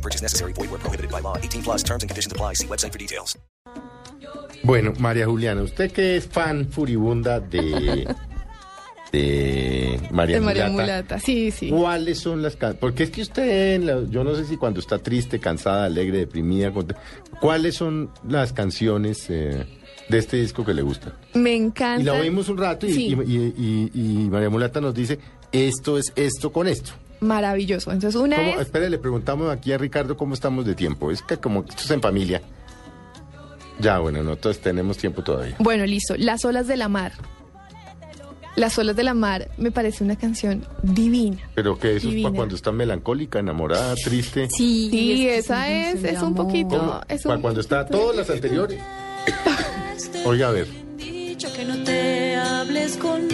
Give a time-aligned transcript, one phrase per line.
[0.00, 0.52] No purchase necessary.
[0.54, 1.36] Void where prohibited by law.
[1.36, 2.54] 18 plus terms and conditions apply.
[2.54, 3.36] See website for details.
[4.62, 8.06] Bueno, María Juliana, usted que es fan furibunda de,
[9.12, 11.70] de María, De María Mulata, Mulata, sí, sí.
[11.70, 12.78] ¿cuáles son las canciones?
[12.80, 16.18] Porque es que usted, en la- yo no sé si cuando está triste, cansada, alegre,
[16.18, 16.72] deprimida,
[17.40, 19.66] ¿cuáles son las canciones eh,
[20.10, 21.14] de este disco que le gustan?
[21.34, 22.02] Me encanta.
[22.02, 23.06] Y la oímos un rato y, Sí.
[23.26, 25.18] y- y- y- y María Mulata nos dice,
[25.52, 26.92] esto es esto con esto.
[27.20, 27.92] Maravilloso.
[27.92, 28.48] Entonces, una ¿Cómo?
[28.52, 28.60] es.
[28.60, 31.10] Espere, le preguntamos aquí a Ricardo cómo estamos de tiempo.
[31.10, 32.40] Es que como esto es en familia.
[33.78, 35.56] Ya, bueno, nosotros tenemos tiempo todavía.
[35.58, 36.14] Bueno, listo.
[36.18, 37.12] Las olas de la mar.
[38.56, 41.38] Las olas de la mar me parece una canción divina.
[41.54, 42.28] Pero que eso es Divina.
[42.28, 44.48] para cuando está melancólica, enamorada, triste.
[44.50, 46.76] Sí, Sí, es que esa es, es un poquito.
[46.78, 47.00] ¿Cómo?
[47.08, 48.78] es Para un cuando está todas las anteriores.
[50.26, 50.66] Oiga, a ver.
[50.98, 53.29] dicho que no te hables conmigo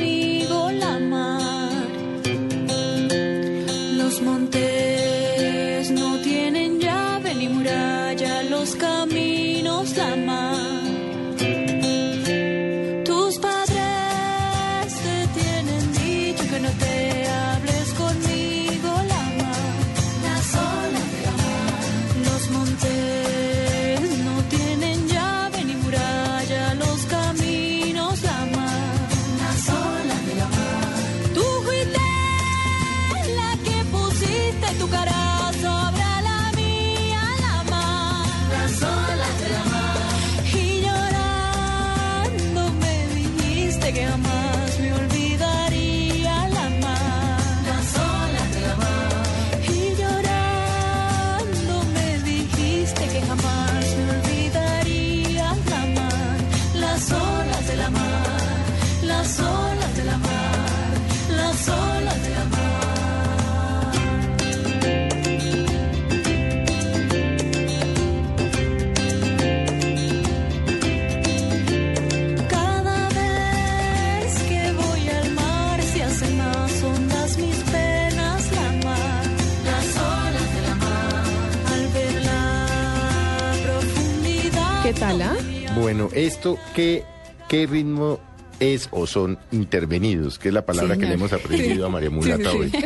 [86.08, 87.04] Bueno, esto, ¿qué,
[87.48, 88.20] qué ritmo
[88.60, 90.38] es o son intervenidos?
[90.38, 92.72] Que es la palabra que le hemos aprendido a María Mulata sí, hoy.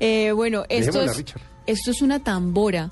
[0.00, 1.24] Eh, bueno, esto es,
[1.66, 2.90] esto es una tambora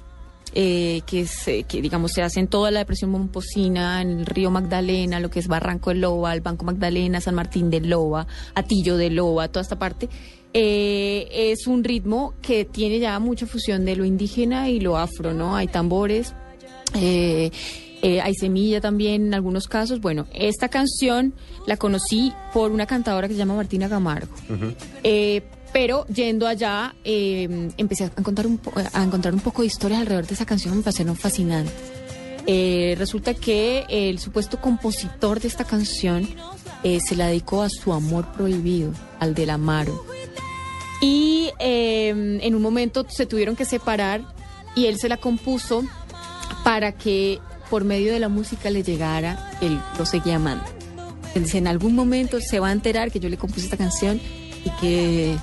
[0.54, 4.26] eh, que, es, eh, que, digamos, se hace en toda la depresión momposina, en el
[4.26, 8.26] río Magdalena, lo que es Barranco de Loba, el Banco Magdalena, San Martín de Loba,
[8.54, 10.08] Atillo de Loba, toda esta parte.
[10.52, 15.32] Eh, es un ritmo que tiene ya mucha fusión de lo indígena y lo afro,
[15.32, 15.54] ¿no?
[15.54, 16.34] Hay tambores.
[16.94, 17.50] Eh,
[18.03, 20.00] eh, hay semilla también en algunos casos.
[20.00, 21.34] Bueno, esta canción
[21.66, 24.34] la conocí por una cantadora que se llama Martina Camargo.
[25.03, 29.66] Eh, pero yendo allá, eh, empecé a encontrar, un po- a encontrar un poco de
[29.69, 31.75] historias alrededor de esa canción, me parecieron fascinantes.
[32.99, 36.27] Resulta que el supuesto compositor de esta canción
[36.82, 40.05] se la dedicó a su amor prohibido, al del Amaro.
[41.00, 44.22] Y en un momento se tuvieron que separar
[44.75, 45.84] y él se la compuso
[46.65, 47.38] para que
[47.70, 50.64] por medio de la música le llegara, él lo seguía amando.
[51.34, 54.20] Dice, en algún momento se va a enterar que yo le compuse esta canción
[54.64, 55.36] y que,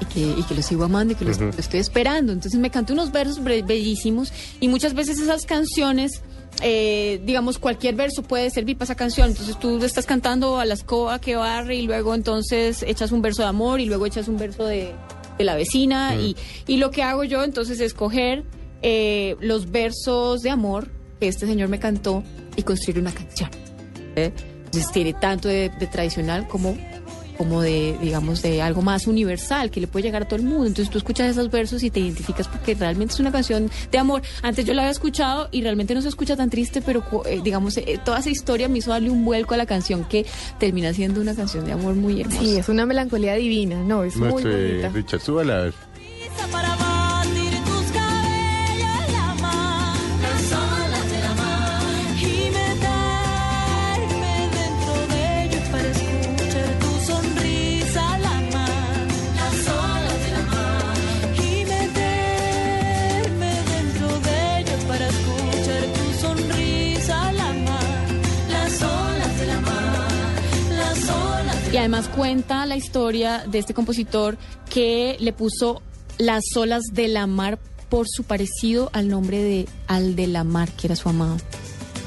[0.00, 2.32] y que, y que lo sigo amando y que lo, lo estoy esperando.
[2.32, 6.20] Entonces me cantó unos versos bellísimos y muchas veces esas canciones,
[6.60, 9.30] eh, digamos, cualquier verso puede servir para esa canción.
[9.30, 13.40] Entonces tú estás cantando a la escoba que barre y luego entonces echas un verso
[13.40, 14.92] de amor y luego echas un verso de,
[15.38, 16.14] de la vecina.
[16.14, 16.36] Y,
[16.66, 18.44] y lo que hago yo entonces es coger
[18.82, 20.90] eh, los versos de amor
[21.20, 22.22] este señor me cantó
[22.56, 23.50] y construir una canción.
[24.16, 24.32] ¿eh?
[24.66, 26.76] Entonces tiene tanto de, de tradicional como,
[27.38, 30.66] como de, digamos, de algo más universal que le puede llegar a todo el mundo.
[30.66, 34.22] Entonces tú escuchas esos versos y te identificas porque realmente es una canción de amor.
[34.42, 37.76] Antes yo la había escuchado y realmente no se escucha tan triste, pero eh, digamos,
[37.76, 40.26] eh, toda esa historia me hizo darle un vuelco a la canción que
[40.58, 42.40] termina siendo una canción de amor muy hermosa.
[42.40, 44.88] Sí, es una melancolía divina, no, es muy Muestre, bonita.
[44.90, 45.74] Richard, súbala a ver.
[71.76, 74.38] Y además cuenta la historia de este compositor
[74.70, 75.82] que le puso
[76.16, 77.58] las olas de la mar
[77.90, 81.36] por su parecido al nombre de Al de la Mar, que era su amado.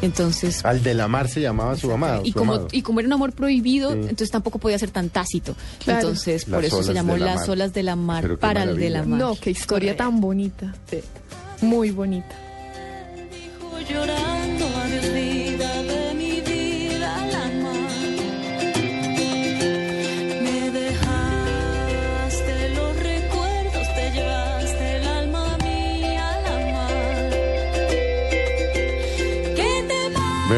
[0.02, 2.24] Entonces, Al de la mar se llamaba su amado.
[2.26, 2.68] y su como, amado.
[2.72, 4.00] y como era un amor prohibido, Sí.
[4.00, 5.56] entonces tampoco podía ser tan tácito.
[5.84, 6.00] Claro.
[6.00, 7.50] Entonces, por eso se llamó Las mar.
[7.52, 9.20] olas de la mar para el de la mar.
[9.20, 10.04] No, qué historia Correcto.
[10.12, 10.74] tan bonita.
[11.62, 12.36] Muy bonita.
[13.32, 14.29] Dijo llorando,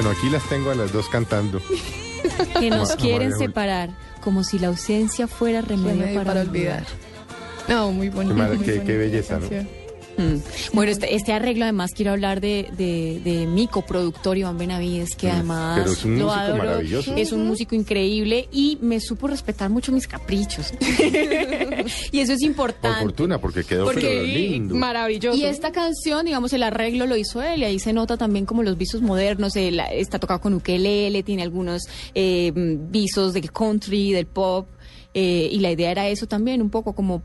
[0.02, 1.62] Bueno, aquí las tengo a las dos cantando.
[2.60, 3.90] Que nos quieren separar,
[4.24, 6.86] como si la ausencia fuera remedio, Remedio para, olvidar.
[7.68, 8.36] No, muy bonita.
[8.36, 9.48] Qué muy qué- qué bonita belleza, ¿no?
[10.22, 10.42] Mm.
[10.74, 15.28] Bueno, este, este arreglo además quiero hablar de, de, de mi coproductor Iván Benavides, que
[15.28, 17.16] Mm, además pero es un lo músico adoro, maravilloso.
[17.16, 20.74] es un músico increíble y me supo respetar mucho mis caprichos.
[22.12, 23.02] y eso es Por importante.
[23.02, 24.76] fortuna, porque quedó Porque- lindo.
[24.76, 25.38] Maravilloso.
[25.38, 28.64] Y esta canción, digamos, el arreglo lo hizo él y ahí se nota también como
[28.64, 29.56] los visos modernos.
[29.56, 31.84] él, está tocado con ukelele, tiene algunos
[32.14, 34.68] eh, visos del country, del pop.
[35.14, 37.22] eh, y la idea era eso también, un poco como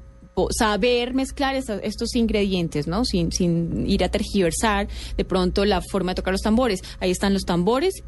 [0.50, 3.04] saber mezclar esta- estos ingredientes, ¿no?
[3.04, 4.86] Sin, sin ir a tergiversar
[5.16, 6.80] de pronto la forma de tocar los tambores.
[7.00, 8.02] Ahí están los tambores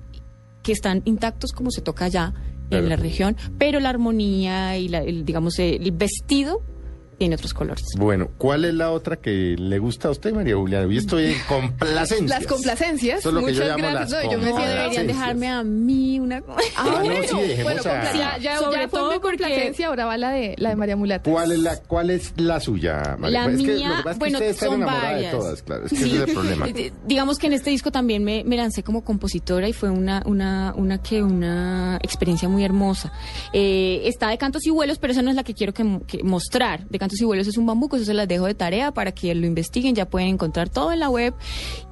[0.62, 2.34] que están intactos como se toca allá
[2.69, 2.84] Claro.
[2.84, 6.60] en la región, pero la armonía y la, el, digamos el vestido
[7.19, 7.85] tiene otros colores.
[7.97, 10.87] Bueno, ¿cuál es la otra que le gusta a usted, María Juliana?
[10.87, 12.31] Hoy estoy en complacencias.
[12.31, 13.19] Las complacencias.
[13.20, 14.11] Eso es lo que yo muchas llamo gracias.
[14.11, 16.43] las No, yo me decía, deberían dejarme a mí una
[16.76, 19.87] Ah, no, sí, dejemos bueno, a- ya, ya, Sobre ya fue todo mi porque- complacencia,
[19.88, 21.31] ahora va la de, la de María Mulata.
[21.31, 23.47] ¿Cuál es la, cuál es la suya, María?
[23.47, 25.32] La es que mía, lo que pasa es que bueno, usted está son enamorada varias.
[25.32, 25.85] de todas, claro.
[25.87, 26.05] Es que Sí.
[26.11, 26.69] ese es el problema.
[26.79, 30.23] Eh, Digamos que en este disco también me, me lancé como compositora y fue una,
[30.26, 33.12] una, una que una experiencia muy hermosa.
[33.53, 36.23] Eh, está de cantos y vuelos, pero esa no es la que quiero que, que
[36.23, 36.87] mostrar.
[36.88, 39.34] De cantos y vuelos es un bambuco, eso se las dejo de tarea para que
[39.34, 39.94] lo investiguen.
[39.94, 41.34] Ya pueden encontrar todo en la web.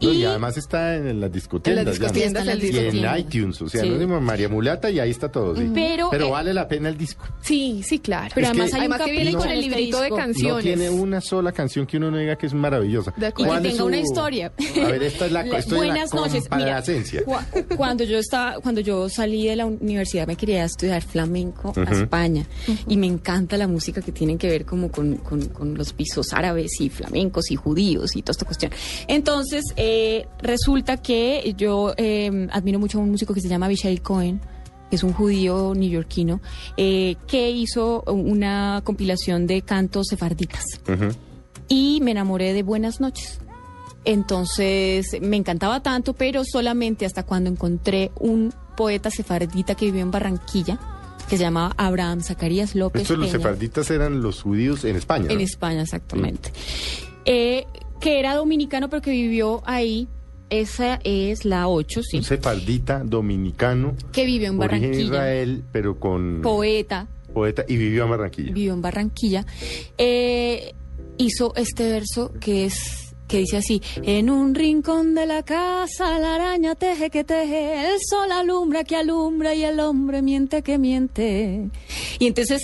[0.00, 1.82] No, y y además está en las discotiendas.
[1.82, 2.12] En las ya, ¿no?
[2.12, 3.88] discotiendas Está en el las Y en iTunes, o sea, Sí.
[3.88, 5.70] no digo María Mulata y ahí está todo, sí.
[5.74, 7.24] Pero, eh, vale la pena el disco.
[7.40, 8.30] Sí, sí, claro.
[8.34, 10.10] Pero Es que- además hay un Además que viene capricho con el este librito de
[10.10, 10.54] canciones.
[10.56, 13.12] No tiene una sola canción que uno no diga que es maravillosa.
[13.16, 13.28] De.
[13.28, 14.52] Y que ¿Cuál es tenga su- una historia.
[14.82, 16.44] A ver, esta es la, en la buenas noches.
[16.56, 21.72] Mira, cua- cuando yo estaba, cuando yo salí de la universidad me quería estudiar flamenco
[21.76, 21.92] a.
[21.92, 22.46] España
[22.88, 26.32] y me encanta la música que tiene que ver como con, con- con los pisos
[26.32, 28.72] árabes y flamencos y judíos y toda esta cuestión.
[29.06, 33.98] Entonces eh, resulta que yo eh, admiro mucho a un músico que se llama Abishai
[33.98, 34.40] Cohen
[34.90, 36.40] que es un judío neoyorquino,
[36.76, 40.64] eh, que hizo una compilación de cantos sefarditas
[41.68, 43.40] y me enamoré de Buenas noches.
[44.04, 50.12] Entonces me encantaba tanto, pero solamente hasta cuando encontré un poeta sefardita que vivió en
[50.12, 50.78] Barranquilla,
[51.28, 53.02] que se llamaba Abraham Zacarías López.
[53.02, 53.38] Estos los Peña.
[53.38, 55.26] sefarditas eran los judíos en España.
[55.30, 55.40] En.
[55.40, 56.50] España, exactamente.
[57.24, 57.66] Eh,
[58.00, 60.08] que era dominicano, pero que vivió ahí.
[60.48, 62.18] Esa es la 8, sí.
[62.18, 65.04] Un sefardita dominicano, Que vivió en origen Barranquilla.
[65.04, 68.52] Israel, pero con Poeta, poeta y vivió en Barranquilla.
[68.52, 69.44] vivió en Barranquilla,
[69.98, 70.72] eh,
[71.18, 76.34] hizo este verso que es que dice así: En un rincón de la casa la
[76.36, 81.68] araña teje que teje, el sol alumbra que alumbra y el hombre miente que miente.
[82.18, 82.62] Y entonces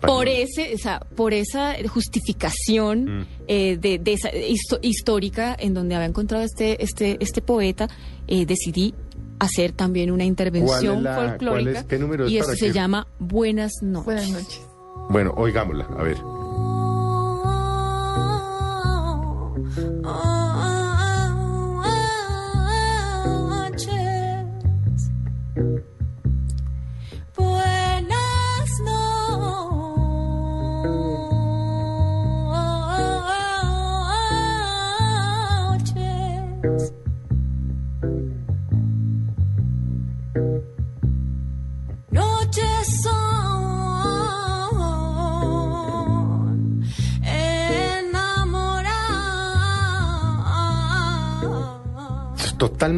[0.00, 3.26] por ese, o sea, por esa justificación Mm.
[3.48, 7.88] eh, de, de esa histo- histórica en donde había encontrado este este este poeta,
[8.26, 8.94] eh, decidí
[9.38, 13.06] hacer también una intervención la- cuál folclórica es- qué número es y esto se llama
[13.18, 14.04] Buenas noches.
[14.06, 14.60] Buenas noches.
[15.08, 16.16] Bueno, oigámosla, a ver.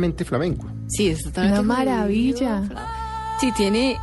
[0.02, 0.66] Totalmente flamenco.
[0.88, 2.62] Sí, es totalmente Una maravilla.
[3.40, 3.96] Sí, tiene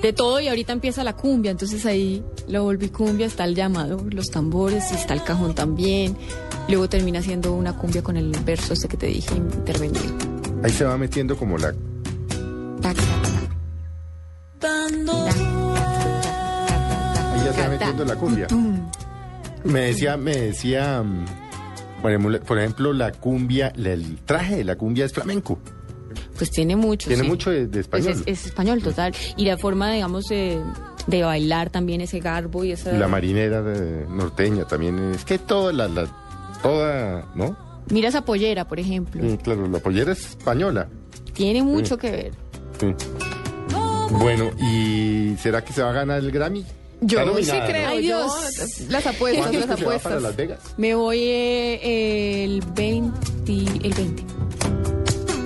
[0.00, 4.04] de todo y ahorita empieza la cumbia, entonces ahí lo volví cumbia, está el llamado,
[4.10, 6.16] los tambores, y está el cajón también.
[6.68, 10.04] Luego termina siendo una cumbia con el verso ese que te dije intervenido.
[10.62, 11.68] Ahí se va metiendo como la...
[11.68, 12.94] Ahí
[17.44, 18.46] ya se va metiendo la cumbia.
[18.48, 18.80] Tum.
[19.64, 21.24] Me decía, me decía, mm,
[22.46, 25.58] por ejemplo, la cumbia, el traje de la cumbia es flamenco.
[26.36, 27.08] Pues tiene mucho.
[27.08, 27.28] Tiene sí.
[27.28, 28.12] mucho de, de Pues español.
[28.26, 29.14] es, es español total.
[29.36, 30.60] Y la forma, digamos, de,
[31.06, 32.94] de bailar también, ese garbo y esa...
[32.94, 34.98] Y la marinera de- norteña también.
[35.14, 36.08] Es que toda la, la-
[36.62, 37.56] toda, ¿no?
[37.90, 39.22] Mira esa pollera, por ejemplo.
[39.22, 40.88] Sí, claro, la pollera es española.
[41.32, 42.32] Tiene mucho que ver.
[42.80, 42.94] Sí.
[44.10, 46.64] Bueno, ¿y será que se va a ganar el Grammy?
[47.02, 47.66] Yo Está sí nominada, ¿no?
[47.72, 47.88] creo.
[47.88, 48.80] Ay, yo- Dios.
[48.90, 50.22] las apuestas, ¿Cuándo es las que se va para apuestas.
[50.22, 50.60] Las Vegas?
[50.78, 53.52] Me voy eh, el 20...
[53.86, 54.24] El 20.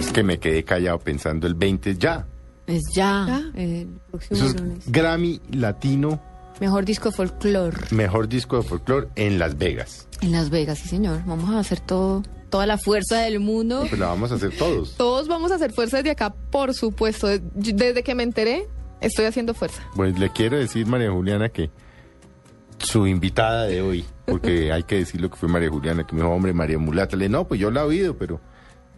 [0.00, 2.26] Es que me quedé callado pensando el 20 ya.
[2.66, 3.25] Es ya.
[3.26, 3.61] Ya.
[3.61, 4.85] El próximo Eso es lunes.
[4.87, 6.21] Grammy Latino,
[6.61, 10.07] Mejor disco folclore mejor disco de folclore en Las Vegas.
[10.21, 11.23] en Las Vegas, sí señor.
[11.25, 13.87] Vamos a hacer todo, toda la fuerza del mundo.
[13.88, 14.95] Pues la vamos a hacer todos.
[14.97, 17.28] Todos vamos a hacer fuerza desde acá, por supuesto.
[17.54, 18.69] Yo- Desde que me enteré,
[19.00, 19.83] estoy haciendo fuerza.
[19.95, 21.71] Pues le quiero decir, María Juliana, que
[22.78, 26.23] su invitada de hoy, porque hay que decir lo que fue María Juliana, que me
[26.23, 28.40] dijo, hombre, María Mulata, le no, pues yo la he oído, pero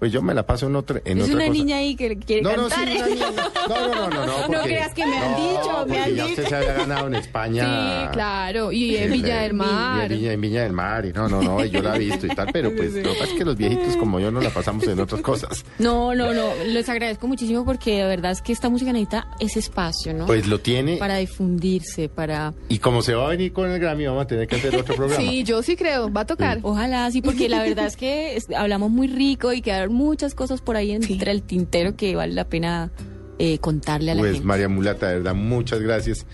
[0.02, 1.58] pues yo me la paso en otra, en es otra una cosa.
[1.60, 2.96] niña ahí que quiere No, no, sí, cantar.
[2.96, 3.26] una niña.
[3.68, 4.34] No, no, no, no, no.
[4.48, 6.26] porque- creas que me han no, dicho, me han ya dicho.
[6.26, 7.62] usted se había ganado en España.
[7.64, 8.72] Sí, claro.
[8.72, 10.10] Y en Villa del Mar.
[10.10, 11.06] Y en Viña, en del Mar.
[11.06, 13.30] Y no, no, no, yo la he visto y tal, pero pues lo que pasa
[13.32, 15.64] es que los viejitos como yo no la pasamos en otras cosas.
[15.78, 16.48] No, no, no.
[16.66, 20.26] Les agradezco muchísimo porque de verdad es que esta música necesita ese espacio, ¿no?
[20.26, 22.54] Pues lo tiene para difundirse, para...
[22.68, 24.96] y como se va a venir con el Grammy vamos a tener que hacer otro
[24.96, 25.22] programa.
[25.22, 26.12] Sí, yo sí creo.
[26.12, 26.58] Va a tocar.
[26.62, 30.76] Ojalá, sí, porque la verdad es que hablamos muy rico y quedaron muchas cosas por
[30.76, 32.90] ahí entre el tintero que vale la pena
[33.38, 34.46] eh, contarle a la Pues gente.
[34.46, 36.26] María Mulata, de verdad, muchas gracias.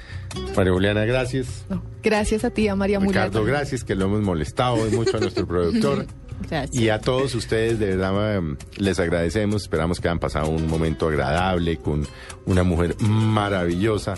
[0.57, 1.65] María Juliana, gracias.
[1.69, 3.59] No, Gracias a ti, a María Ricardo, Mulata.
[3.59, 6.07] gracias, que lo hemos molestado hoy mucho a nuestro productor.
[6.49, 6.81] Gracias.
[6.81, 9.63] Y a todos ustedes, de verdad, em, les agradecemos.
[9.63, 12.07] Esperamos que hayan pasado un momento agradable con
[12.47, 14.15] una mujer maravillosa.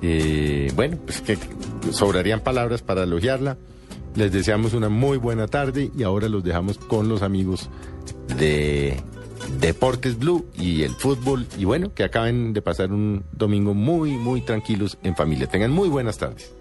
[0.00, 1.36] Eh, bueno, pues que
[1.90, 3.58] sobrarían palabras para elogiarla.
[4.14, 7.68] Les deseamos una muy buena tarde y ahora los dejamos con los amigos
[8.34, 9.00] de
[9.60, 11.46] Deportes Blue y el fútbol.
[11.58, 15.46] Y bueno, que acaben de pasar un domingo muy, muy tranquilos en familia.
[15.46, 16.52] Tengan muy buenas tardes.